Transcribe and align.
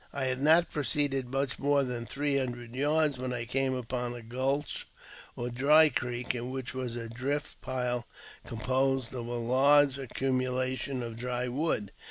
I 0.11 0.25
had 0.25 0.41
not 0.41 0.71
pro 0.71 0.81
ceeded 0.81 1.25
much 1.25 1.59
more 1.59 1.83
than 1.83 2.07
three 2.07 2.39
hundred 2.39 2.75
yards 2.75 3.19
when 3.19 3.31
I 3.31 3.45
came 3.45 3.75
upon 3.75 4.15
a 4.15 4.23
gulch, 4.23 4.87
or 5.35 5.51
dry 5.51 5.89
creek, 5.89 6.33
in 6.33 6.49
which 6.49 6.73
was 6.73 6.95
a 6.95 7.07
drift 7.07 7.61
pile 7.61 8.07
composed 8.43 9.13
of 9.13 9.27
a 9.27 9.33
large 9.35 9.99
accumulation 9.99 11.03
of 11.03 11.17
dry 11.17 11.47
wood. 11.49 11.91